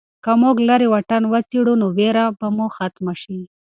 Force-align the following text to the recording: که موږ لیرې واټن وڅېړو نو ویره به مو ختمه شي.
که 0.23 0.31
موږ 0.41 0.55
لیرې 0.67 0.87
واټن 0.91 1.23
وڅېړو 1.27 1.73
نو 1.81 1.87
ویره 1.97 2.25
به 2.39 2.47
مو 2.55 2.65
ختمه 2.75 3.13
شي. 3.21 3.39